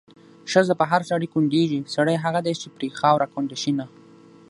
ښځه 0.51 0.73
په 0.79 0.85
هر 0.91 1.01
سړي 1.11 1.27
کونډېږي، 1.33 1.79
سړی 1.95 2.15
هغه 2.25 2.39
دی 2.45 2.53
چې 2.61 2.67
پرې 2.75 2.87
خاوره 2.99 3.27
کونډه 3.33 3.55
شېنه 3.63 3.85